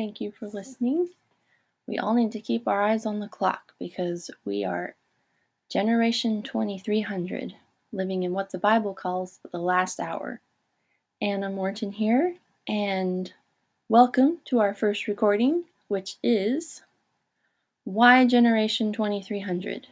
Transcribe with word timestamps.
thank 0.00 0.18
you 0.18 0.32
for 0.32 0.48
listening. 0.48 1.10
We 1.86 1.98
all 1.98 2.14
need 2.14 2.32
to 2.32 2.40
keep 2.40 2.66
our 2.66 2.80
eyes 2.80 3.04
on 3.04 3.20
the 3.20 3.28
clock 3.28 3.74
because 3.78 4.30
we 4.46 4.64
are 4.64 4.94
Generation 5.68 6.42
2300, 6.42 7.54
living 7.92 8.22
in 8.22 8.32
what 8.32 8.50
the 8.50 8.56
Bible 8.56 8.94
calls 8.94 9.40
the 9.52 9.58
last 9.58 10.00
hour. 10.00 10.40
Anna 11.20 11.50
Morton 11.50 11.92
here, 11.92 12.34
and 12.66 13.30
welcome 13.90 14.38
to 14.46 14.58
our 14.60 14.72
first 14.72 15.06
recording, 15.06 15.64
which 15.88 16.16
is 16.22 16.80
Why 17.84 18.26
Generation 18.26 18.94
2300? 18.94 19.88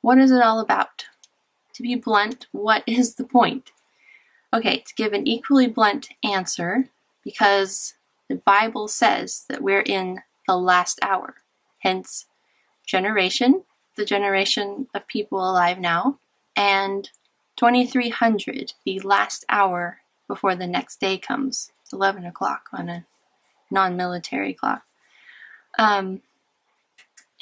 What 0.00 0.16
is 0.16 0.30
it 0.30 0.42
all 0.42 0.58
about? 0.58 1.04
To 1.74 1.82
be 1.82 1.96
blunt, 1.96 2.46
what 2.50 2.82
is 2.86 3.16
the 3.16 3.24
point? 3.24 3.72
Okay, 4.54 4.78
to 4.78 4.94
give 4.94 5.12
an 5.12 5.28
equally 5.28 5.66
blunt 5.66 6.08
answer, 6.24 6.88
because 7.24 7.94
the 8.28 8.36
Bible 8.36 8.88
says 8.88 9.44
that 9.48 9.62
we're 9.62 9.80
in 9.80 10.20
the 10.46 10.56
last 10.56 10.98
hour. 11.02 11.36
Hence, 11.80 12.26
generation, 12.86 13.64
the 13.96 14.04
generation 14.04 14.88
of 14.94 15.06
people 15.06 15.38
alive 15.38 15.78
now, 15.78 16.18
and 16.56 17.10
2300, 17.56 18.72
the 18.84 19.00
last 19.00 19.44
hour 19.48 19.98
before 20.28 20.54
the 20.54 20.66
next 20.66 21.00
day 21.00 21.18
comes. 21.18 21.70
11 21.92 22.24
o'clock 22.24 22.68
on 22.72 22.88
a 22.88 23.04
non 23.70 23.96
military 23.96 24.52
clock. 24.52 24.82
Um, 25.78 26.22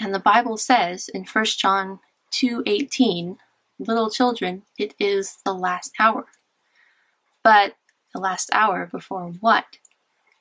and 0.01 0.15
the 0.15 0.19
Bible 0.19 0.57
says 0.57 1.09
in 1.09 1.25
1 1.25 1.45
John 1.59 2.01
2:18, 2.31 3.39
little 3.79 4.11
children, 4.11 4.63
it 4.79 4.95
is 4.99 5.39
the 5.45 5.55
last 5.55 5.93
hour. 5.99 6.27
But 7.43 7.77
the 8.13 8.21
last 8.21 8.51
hour 8.53 8.87
before 8.87 9.33
what? 9.41 9.79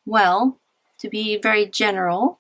Well, 0.06 0.60
to 1.00 1.10
be 1.10 1.38
very 1.38 1.66
general, 1.66 2.40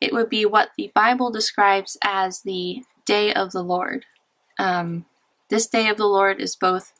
it 0.00 0.12
would 0.12 0.28
be 0.28 0.44
what 0.44 0.70
the 0.76 0.90
Bible 0.94 1.30
describes 1.30 1.96
as 2.02 2.42
the 2.42 2.82
day 3.04 3.32
of 3.32 3.52
the 3.52 3.62
Lord. 3.62 4.04
Um, 4.58 5.06
this 5.48 5.66
day 5.66 5.88
of 5.88 5.96
the 5.96 6.06
Lord 6.06 6.40
is 6.40 6.56
both 6.56 6.92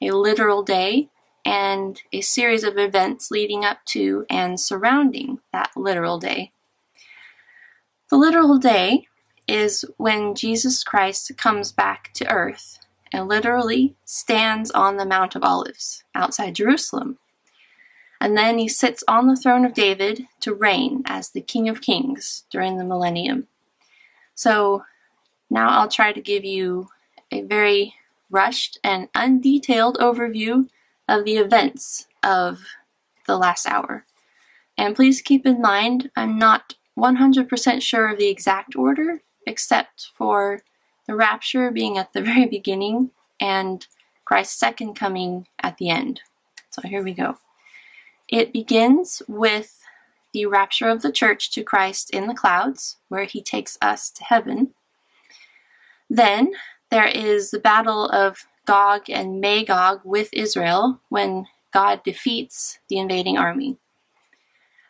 a 0.00 0.10
literal 0.12 0.62
day 0.62 1.08
and 1.44 2.00
a 2.12 2.20
series 2.20 2.64
of 2.64 2.78
events 2.78 3.30
leading 3.30 3.64
up 3.64 3.84
to 3.86 4.24
and 4.30 4.60
surrounding 4.60 5.40
that 5.52 5.70
literal 5.76 6.18
day. 6.18 6.52
The 8.10 8.16
literal 8.16 8.58
day 8.58 9.08
is 9.48 9.84
when 9.96 10.34
Jesus 10.34 10.84
Christ 10.84 11.32
comes 11.36 11.72
back 11.72 12.10
to 12.14 12.30
earth 12.30 12.78
and 13.12 13.28
literally 13.28 13.94
stands 14.04 14.70
on 14.70 14.96
the 14.96 15.06
Mount 15.06 15.34
of 15.34 15.44
Olives 15.44 16.04
outside 16.14 16.54
Jerusalem. 16.54 17.18
And 18.20 18.36
then 18.36 18.58
he 18.58 18.68
sits 18.68 19.02
on 19.08 19.26
the 19.26 19.36
throne 19.36 19.64
of 19.64 19.74
David 19.74 20.28
to 20.40 20.54
reign 20.54 21.02
as 21.06 21.30
the 21.30 21.40
King 21.40 21.68
of 21.68 21.80
Kings 21.80 22.44
during 22.50 22.78
the 22.78 22.84
millennium. 22.84 23.48
So 24.34 24.84
now 25.50 25.70
I'll 25.70 25.88
try 25.88 26.12
to 26.12 26.20
give 26.20 26.44
you 26.44 26.88
a 27.30 27.42
very 27.42 27.94
rushed 28.30 28.78
and 28.82 29.12
undetailed 29.12 29.96
overview 29.96 30.68
of 31.08 31.24
the 31.24 31.36
events 31.36 32.06
of 32.22 32.60
the 33.26 33.36
last 33.36 33.66
hour. 33.66 34.06
And 34.78 34.96
please 34.96 35.20
keep 35.20 35.44
in 35.44 35.60
mind, 35.60 36.10
I'm 36.16 36.38
not 36.38 36.74
100% 36.98 37.82
sure 37.82 38.08
of 38.08 38.18
the 38.18 38.28
exact 38.28 38.76
order, 38.76 39.22
except 39.46 40.08
for 40.14 40.62
the 41.12 41.16
rapture 41.16 41.70
being 41.70 41.98
at 41.98 42.14
the 42.14 42.22
very 42.30 42.46
beginning 42.46 43.10
and 43.38 43.86
Christ's 44.24 44.58
second 44.58 44.94
coming 44.94 45.46
at 45.62 45.76
the 45.76 45.90
end. 45.90 46.22
So 46.70 46.80
here 46.82 47.02
we 47.02 47.12
go. 47.12 47.36
It 48.28 48.52
begins 48.52 49.20
with 49.28 49.78
the 50.32 50.46
rapture 50.46 50.88
of 50.88 51.02
the 51.02 51.12
church 51.12 51.50
to 51.50 51.62
Christ 51.62 52.08
in 52.08 52.28
the 52.28 52.34
clouds, 52.34 52.96
where 53.08 53.24
he 53.24 53.42
takes 53.42 53.76
us 53.82 54.08
to 54.12 54.24
heaven. 54.24 54.72
Then 56.08 56.52
there 56.90 57.06
is 57.06 57.50
the 57.50 57.58
battle 57.58 58.08
of 58.08 58.46
Gog 58.64 59.10
and 59.10 59.38
Magog 59.38 60.00
with 60.04 60.30
Israel 60.32 61.02
when 61.10 61.46
God 61.74 62.02
defeats 62.02 62.78
the 62.88 62.96
invading 62.96 63.36
army. 63.36 63.76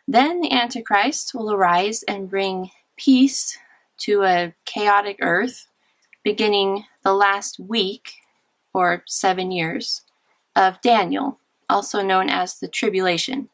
Then 0.07 0.39
the 0.39 0.53
Antichrist 0.53 1.33
will 1.33 1.51
arise 1.51 2.03
and 2.03 2.29
bring 2.29 2.69
peace 2.95 3.57
to 3.97 4.23
a 4.23 4.53
chaotic 4.63 5.17
earth 5.21 5.67
beginning 6.23 6.85
the 7.03 7.13
last 7.13 7.59
week, 7.59 8.13
or 8.73 9.03
seven 9.05 9.51
years, 9.51 10.01
of 10.55 10.81
Daniel, 10.81 11.39
also 11.69 12.01
known 12.01 12.29
as 12.29 12.59
the 12.59 12.67
Tribulation. 12.67 13.49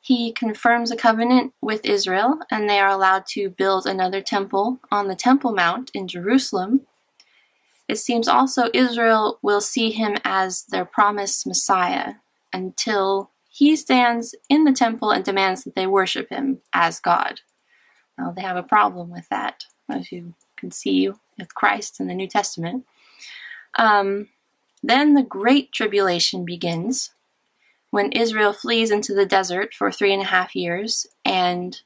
He 0.00 0.32
confirms 0.32 0.90
a 0.90 0.96
covenant 0.96 1.54
with 1.62 1.84
Israel, 1.84 2.38
and 2.50 2.68
they 2.68 2.78
are 2.78 2.90
allowed 2.90 3.24
to 3.28 3.48
build 3.48 3.86
another 3.86 4.20
temple 4.20 4.80
on 4.90 5.08
the 5.08 5.16
Temple 5.16 5.52
Mount 5.52 5.90
in 5.94 6.08
Jerusalem. 6.08 6.82
It 7.88 7.96
seems 7.96 8.28
also 8.28 8.68
Israel 8.74 9.38
will 9.42 9.60
see 9.60 9.90
him 9.90 10.16
as 10.24 10.64
their 10.64 10.84
promised 10.84 11.46
Messiah 11.46 12.14
until 12.52 13.30
he 13.48 13.76
stands 13.76 14.34
in 14.48 14.64
the 14.64 14.72
temple 14.72 15.10
and 15.10 15.24
demands 15.24 15.64
that 15.64 15.74
they 15.74 15.86
worship 15.86 16.28
him 16.28 16.60
as 16.72 17.00
God. 17.00 17.40
Now, 18.18 18.30
they 18.30 18.42
have 18.42 18.56
a 18.56 18.62
problem 18.62 19.10
with 19.10 19.28
that, 19.28 19.64
as 19.88 20.12
you 20.12 20.34
can 20.56 20.70
see 20.70 20.92
with 21.38 21.54
Christ 21.54 22.00
in 22.00 22.06
the 22.06 22.14
New 22.14 22.28
Testament. 22.28 22.84
Um, 23.76 24.28
then 24.82 25.14
the 25.14 25.22
Great 25.22 25.72
Tribulation 25.72 26.44
begins 26.44 27.12
when 27.90 28.12
Israel 28.12 28.52
flees 28.52 28.90
into 28.90 29.14
the 29.14 29.24
desert 29.24 29.72
for 29.72 29.90
three 29.90 30.12
and 30.12 30.22
a 30.22 30.26
half 30.26 30.56
years, 30.56 31.06
and 31.24 31.80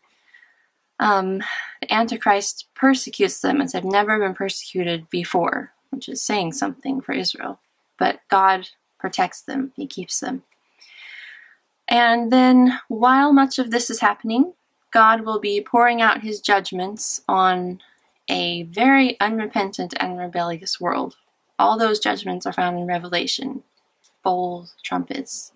um, 0.98 1.38
the 1.80 1.92
Antichrist 1.92 2.66
persecutes 2.74 3.40
them 3.40 3.60
as 3.60 3.72
they've 3.72 3.84
never 3.84 4.18
been 4.18 4.34
persecuted 4.34 5.08
before, 5.10 5.72
which 5.90 6.08
is 6.08 6.22
saying 6.22 6.52
something 6.52 7.00
for 7.00 7.12
Israel. 7.12 7.60
But 7.98 8.20
God 8.28 8.70
protects 8.98 9.42
them, 9.42 9.72
He 9.76 9.86
keeps 9.86 10.20
them. 10.20 10.44
And 11.88 12.32
then, 12.32 12.80
while 12.88 13.32
much 13.32 13.58
of 13.58 13.70
this 13.70 13.90
is 13.90 14.00
happening, 14.00 14.54
God 14.90 15.26
will 15.26 15.38
be 15.38 15.60
pouring 15.60 16.02
out 16.02 16.22
His 16.22 16.40
judgments 16.40 17.22
on 17.28 17.80
a 18.28 18.64
very 18.64 19.18
unrepentant 19.20 19.94
and 19.98 20.18
rebellious 20.18 20.80
world. 20.80 21.16
All 21.58 21.78
those 21.78 21.98
judgments 21.98 22.46
are 22.46 22.52
found 22.52 22.78
in 22.78 22.86
Revelation 22.86 23.62
bowls, 24.22 24.74
trumpets, 24.82 25.52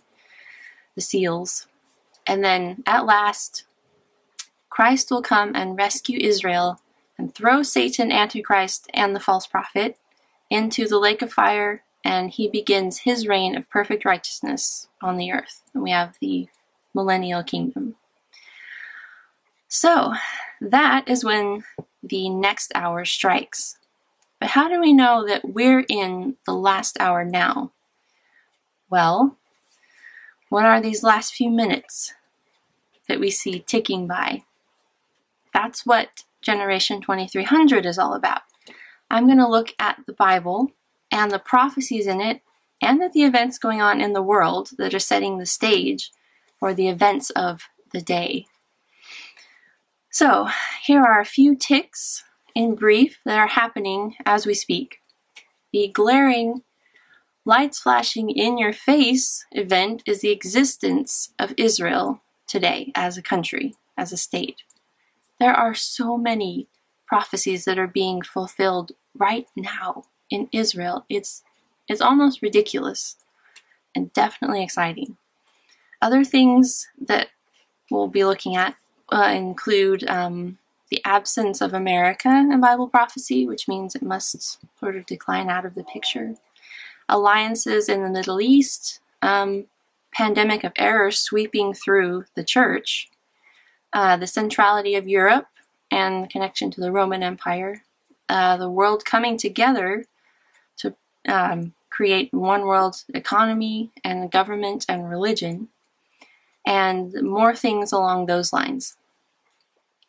the 0.95 1.01
seals. 1.01 1.67
And 2.27 2.45
then 2.45 2.83
at 2.87 3.05
last, 3.05 3.65
Christ 4.71 5.11
will 5.11 5.23
come 5.23 5.53
and 5.55 5.77
rescue 5.77 6.19
Israel 6.19 6.81
and 7.19 7.35
throw 7.35 7.63
Satan, 7.63 8.11
Antichrist, 8.11 8.89
and 8.95 9.15
the 9.15 9.21
false 9.21 9.47
prophet 9.47 9.99
into 10.49 10.87
the 10.87 10.99
lake 10.99 11.23
of 11.23 11.33
fire, 11.33 11.83
and 12.05 12.31
he 12.31 12.49
begins 12.49 13.01
his 13.01 13.27
reign 13.27 13.57
of 13.57 13.69
perfect 13.69 14.05
righteousness 14.05 14.89
on 15.03 15.17
the 15.17 15.33
earth. 15.33 15.63
And 15.75 15.83
we 15.83 15.91
have 15.91 16.17
the 16.21 16.49
millennial 16.95 17.43
kingdom. 17.43 17.97
So, 19.75 20.13
that 20.61 21.09
is 21.09 21.25
when 21.25 21.65
the 22.03 22.29
next 22.29 22.73
hour 22.75 23.07
strikes. 23.07 23.79
But 24.39 24.51
how 24.51 24.69
do 24.69 24.79
we 24.79 24.93
know 24.93 25.27
that 25.27 25.49
we're 25.49 25.87
in 25.89 26.37
the 26.45 26.53
last 26.53 27.01
hour 27.01 27.25
now? 27.25 27.73
Well, 28.91 29.39
what 30.51 30.67
are 30.67 30.79
these 30.79 31.03
last 31.03 31.33
few 31.33 31.51
minutes 31.51 32.13
that 33.09 33.19
we 33.19 33.31
see 33.31 33.61
ticking 33.61 34.07
by? 34.07 34.45
That's 35.55 35.87
what 35.87 36.25
Generation 36.43 37.01
2300 37.01 37.87
is 37.87 37.99
all 37.99 38.13
about. 38.13 38.43
I'm 39.11 39.25
going 39.25 39.39
to 39.39 39.49
look 39.49 39.73
at 39.79 40.01
the 40.07 40.13
Bible 40.13 40.73
and 41.11 41.31
the 41.31 41.39
prophecies 41.39 42.07
in 42.07 42.21
it 42.21 42.43
and 42.83 43.03
at 43.03 43.15
the 43.15 43.25
events 43.25 43.57
going 43.57 43.81
on 43.81 44.03
in 44.03 44.13
the 44.13 44.21
world 44.21 44.73
that 44.77 44.93
are 44.93 44.99
setting 44.99 45.39
the 45.39 45.47
stage 45.47 46.11
for 46.61 46.75
the 46.75 46.89
events 46.89 47.31
of 47.31 47.63
the 47.95 48.03
day. 48.03 48.49
So, 50.15 50.51
here 50.83 51.01
are 51.01 51.23
a 51.23 51.25
few 51.25 51.57
ticks 51.57 52.23
in 52.55 52.75
brief 52.75 53.21
that 53.25 53.39
are 53.39 53.47
happening 53.47 54.15
as 54.27 54.45
we 54.45 54.53
speak. 54.53 54.99
The 55.73 55.89
glaring 55.89 56.65
lights 57.47 57.79
flashing 57.81 58.29
in 58.29 58.59
your 58.59 58.75
face 58.75 59.47
event 59.53 60.03
is 60.05 60.21
the 60.21 60.29
existence 60.29 61.33
of 61.39 61.55
Israel 61.57 62.21
today 62.47 62.93
as 62.95 63.17
a 63.17 63.23
country, 63.23 63.75
as 63.97 64.13
a 64.13 64.19
state. 64.19 64.57
There 65.41 65.55
are 65.55 65.75
so 65.75 66.19
many 66.19 66.69
prophecies 67.07 67.65
that 67.65 67.79
are 67.79 67.89
being 67.89 68.21
fulfilled 68.21 68.93
right 69.17 69.47
now 69.57 70.05
in 70.29 70.51
Israel. 70.53 71.07
It's 71.09 71.43
it's 71.89 72.03
almost 72.03 72.43
ridiculous 72.43 73.17
and 73.97 74.13
definitely 74.13 74.63
exciting. 74.63 75.17
Other 76.03 76.23
things 76.23 76.87
that 77.01 77.29
we'll 77.91 78.09
be 78.09 78.27
looking 78.27 78.57
at 78.57 78.77
uh, 79.13 79.33
include 79.35 80.09
um, 80.09 80.59
the 80.91 81.03
absence 81.05 81.61
of 81.61 81.75
America 81.75 82.29
in 82.29 82.61
Bible 82.61 82.89
prophecy, 82.89 83.47
which 83.47 83.69
means 83.69 83.95
it 83.95 84.03
must 84.03 84.59
sort 84.81 84.97
of 84.97 85.07
decline 85.07 85.51
out 85.51 85.65
of 85.65 85.75
the 85.75 85.85
picture. 85.85 86.35
Alliances 87.09 87.89
in 87.89 88.03
the 88.03 88.11
Middle 88.11 88.41
East, 88.41 89.01
um, 89.21 89.67
pandemic 90.13 90.65
of 90.65 90.73
error 90.77 91.11
sweeping 91.11 91.75
through 91.75 92.25
the 92.35 92.45
church, 92.45 93.11
uh, 93.93 94.17
the 94.17 94.27
centrality 94.27 94.95
of 94.95 95.07
Europe 95.07 95.49
and 95.91 96.31
connection 96.31 96.71
to 96.71 96.81
the 96.81 96.93
Roman 96.93 97.23
Empire, 97.23 97.85
uh, 98.29 98.57
the 98.57 98.71
world 98.71 99.05
coming 99.05 99.37
together 99.37 100.07
to 100.79 100.95
um, 101.29 101.75
create 101.91 102.33
one 102.33 102.63
world 102.63 103.05
economy 103.13 103.91
and 104.03 104.31
government 104.31 104.87
and 104.89 105.11
religion, 105.11 105.69
and 106.67 107.13
more 107.23 107.55
things 107.55 107.93
along 107.93 108.25
those 108.25 108.53
lines. 108.53 108.97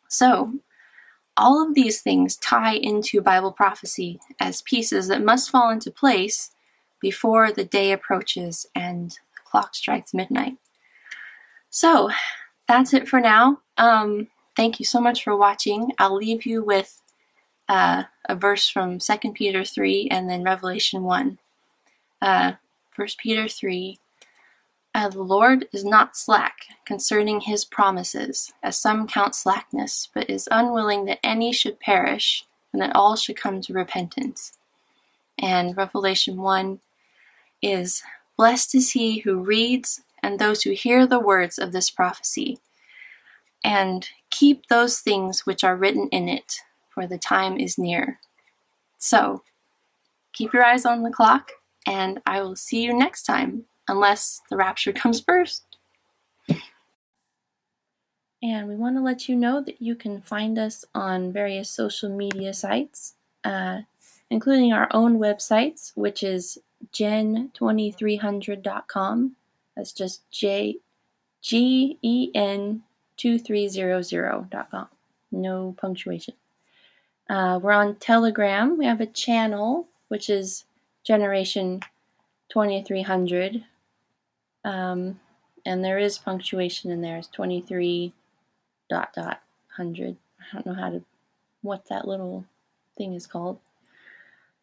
So, 0.08 0.54
all 1.36 1.66
of 1.66 1.74
these 1.74 2.00
things 2.00 2.36
tie 2.36 2.74
into 2.74 3.20
Bible 3.20 3.52
prophecy 3.52 4.20
as 4.38 4.62
pieces 4.62 5.08
that 5.08 5.24
must 5.24 5.50
fall 5.50 5.70
into 5.70 5.90
place 5.90 6.52
before 7.00 7.50
the 7.50 7.64
day 7.64 7.90
approaches 7.90 8.66
and 8.74 9.10
the 9.10 9.42
clock 9.44 9.74
strikes 9.74 10.14
midnight. 10.14 10.56
So, 11.70 12.10
that's 12.68 12.94
it 12.94 13.08
for 13.08 13.20
now. 13.20 13.60
Um, 13.76 14.28
thank 14.56 14.78
you 14.78 14.86
so 14.86 15.00
much 15.00 15.24
for 15.24 15.36
watching. 15.36 15.90
I'll 15.98 16.16
leave 16.16 16.46
you 16.46 16.62
with 16.62 17.00
uh, 17.68 18.04
a 18.28 18.36
verse 18.36 18.68
from 18.68 18.98
2 18.98 19.32
Peter 19.34 19.64
3 19.64 20.08
and 20.10 20.28
then 20.28 20.44
Revelation 20.44 21.02
1. 21.02 21.38
Uh, 22.22 22.52
1 22.96 23.08
Peter 23.18 23.48
3 23.48 23.98
uh, 24.94 25.08
The 25.08 25.22
Lord 25.22 25.68
is 25.72 25.84
not 25.84 26.16
slack 26.16 26.66
concerning 26.84 27.40
his 27.40 27.64
promises, 27.64 28.52
as 28.62 28.78
some 28.78 29.06
count 29.06 29.34
slackness, 29.34 30.08
but 30.14 30.30
is 30.30 30.48
unwilling 30.50 31.04
that 31.06 31.18
any 31.22 31.52
should 31.52 31.80
perish, 31.80 32.46
and 32.72 32.80
that 32.80 32.94
all 32.94 33.16
should 33.16 33.36
come 33.36 33.60
to 33.62 33.72
repentance. 33.72 34.52
And 35.38 35.76
Revelation 35.76 36.36
1 36.36 36.80
is 37.60 38.02
Blessed 38.36 38.74
is 38.74 38.92
he 38.92 39.20
who 39.20 39.42
reads 39.42 40.02
and 40.22 40.38
those 40.38 40.62
who 40.62 40.70
hear 40.70 41.06
the 41.06 41.20
words 41.20 41.58
of 41.58 41.72
this 41.72 41.90
prophecy, 41.90 42.58
and 43.62 44.08
keep 44.30 44.66
those 44.66 45.00
things 45.00 45.44
which 45.44 45.62
are 45.62 45.76
written 45.76 46.08
in 46.08 46.28
it, 46.28 46.60
for 46.88 47.06
the 47.06 47.18
time 47.18 47.58
is 47.58 47.76
near. 47.76 48.18
So, 48.96 49.42
keep 50.32 50.54
your 50.54 50.64
eyes 50.64 50.86
on 50.86 51.02
the 51.02 51.10
clock, 51.10 51.52
and 51.86 52.22
I 52.24 52.40
will 52.40 52.56
see 52.56 52.82
you 52.82 52.96
next 52.96 53.24
time, 53.24 53.66
unless 53.88 54.42
the 54.50 54.56
rapture 54.56 54.92
comes 54.92 55.20
first. 55.20 55.64
And 58.42 58.68
we 58.68 58.74
want 58.76 58.96
to 58.96 59.02
let 59.02 59.28
you 59.28 59.36
know 59.36 59.62
that 59.62 59.80
you 59.80 59.94
can 59.94 60.20
find 60.20 60.58
us 60.58 60.84
on 60.94 61.32
various 61.32 61.70
social 61.70 62.10
media 62.10 62.52
sites, 62.52 63.14
uh, 63.42 63.78
including 64.28 64.74
our 64.74 64.86
own 64.90 65.18
websites, 65.18 65.92
which 65.94 66.22
is 66.22 66.58
gen2300.com. 66.92 69.36
That's 69.74 69.92
just 69.92 70.30
J 70.30 70.76
G 71.40 71.98
E 72.02 72.30
N 72.34 72.82
2300.com. 73.16 74.88
No 75.32 75.74
punctuation. 75.78 76.34
Uh, 77.28 77.58
we're 77.62 77.72
on 77.72 77.96
Telegram. 77.96 78.76
We 78.76 78.84
have 78.84 79.00
a 79.00 79.06
channel, 79.06 79.88
which 80.08 80.28
is 80.28 80.66
Generation 81.02 81.80
2300. 82.50 83.64
Um, 84.64 85.20
and 85.66 85.84
there 85.84 85.98
is 85.98 86.18
punctuation 86.18 86.90
in 86.90 87.00
there. 87.00 87.16
It's 87.16 87.28
23 87.28 88.12
dot 88.88 89.12
dot 89.14 89.40
hundred. 89.76 90.16
I 90.40 90.54
don't 90.54 90.66
know 90.66 90.74
how 90.74 90.90
to, 90.90 91.02
what 91.62 91.88
that 91.88 92.06
little 92.06 92.44
thing 92.96 93.14
is 93.14 93.26
called. 93.26 93.58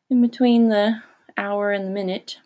In 0.09 0.21
between 0.21 0.69
the 0.69 1.01
hour 1.38 1.71
and 1.71 1.86
the 1.86 1.92
minute. 1.92 2.38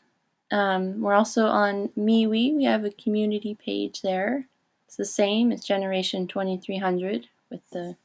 Um, 0.51 1.01
we're 1.01 1.13
also 1.13 1.47
on 1.47 1.89
MeWe. 1.97 2.55
We 2.55 2.63
have 2.65 2.85
a 2.85 2.91
community 2.91 3.55
page 3.55 4.01
there. 4.01 4.47
It's 4.85 4.95
the 4.95 5.05
same 5.05 5.51
as 5.51 5.65
Generation 5.65 6.27
2300 6.27 7.27
with 7.49 7.67
the 7.71 7.95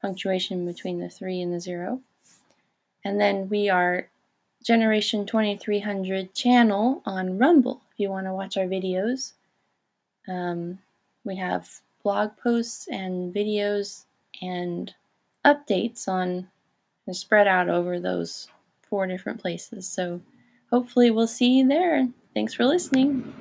punctuation 0.00 0.64
between 0.64 1.00
the 1.00 1.08
3 1.08 1.40
and 1.42 1.52
the 1.52 1.60
0. 1.60 2.00
And 3.04 3.20
then 3.20 3.48
we 3.48 3.68
are 3.68 4.08
Generation 4.62 5.26
2300 5.26 6.34
channel 6.34 7.02
on 7.04 7.38
Rumble 7.38 7.82
if 7.96 8.00
you 8.00 8.10
want 8.10 8.26
to 8.26 8.34
watch 8.34 8.58
our 8.58 8.66
videos. 8.66 9.32
Um, 10.28 10.78
we 11.24 11.34
have 11.36 11.66
blog 12.02 12.36
posts 12.36 12.88
and 12.88 13.34
videos 13.34 14.04
and 14.42 14.94
updates 15.46 16.06
on 16.06 16.46
spread 17.10 17.46
out 17.46 17.70
over 17.70 17.98
those 17.98 18.48
four 18.82 19.06
different 19.06 19.40
places. 19.40 19.88
So 19.88 20.20
hopefully 20.70 21.10
we'll 21.10 21.26
see 21.26 21.58
you 21.58 21.68
there. 21.68 22.06
Thanks 22.34 22.52
for 22.52 22.66
listening. 22.66 23.32